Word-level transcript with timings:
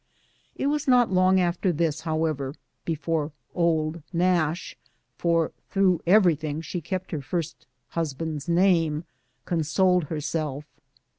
It 0.55 0.65
was 0.65 0.87
not 0.87 1.11
long 1.11 1.39
after 1.39 1.71
this, 1.71 2.01
howover, 2.01 2.55
before" 2.85 3.33
Old 3.69 4.01
Nash" 4.11 4.75
(for 5.19 5.51
through 5.69 6.01
everything 6.07 6.59
she 6.61 6.81
kept 6.81 7.11
her 7.11 7.21
first 7.21 7.67
husband's 7.89 8.49
name) 8.49 9.03
consoled 9.45 10.05
herself. 10.05 10.65